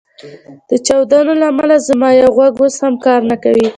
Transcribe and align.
د 0.69 0.71
چاودنو 0.85 1.33
له 1.39 1.45
امله 1.51 1.75
زما 1.87 2.09
یو 2.19 2.29
غوږ 2.35 2.53
اوس 2.61 2.75
هم 2.85 2.95
کار 3.05 3.21
نه 3.31 3.35
کوي 3.43 3.67